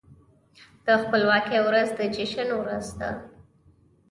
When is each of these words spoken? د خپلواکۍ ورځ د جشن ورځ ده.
د 0.85 0.87
خپلواکۍ 1.01 1.59
ورځ 1.67 1.89
د 1.99 2.01
جشن 2.15 2.49
ورځ 2.61 2.85
ده. 2.99 3.11